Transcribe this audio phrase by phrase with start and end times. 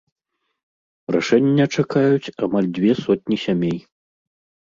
[1.15, 3.77] Рашэння чакаюць амаль дзве сотні сямей.